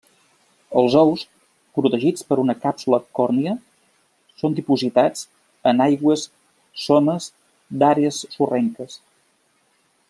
[0.81, 1.25] Els ous,
[1.79, 3.53] protegits per una càpsula còrnia,
[4.43, 5.29] són dipositats
[5.73, 6.25] en aigües
[6.87, 7.29] somes
[7.83, 8.99] d'àrees sorrenques.